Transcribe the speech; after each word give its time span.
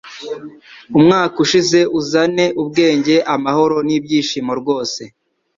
Umwaka 0.97 1.35
ushize 1.45 1.79
uzane 1.99 2.45
ubwenge 2.61 3.15
amahoro 3.35 3.75
n'ibyishimo 3.87 4.51
rwose 4.59 5.01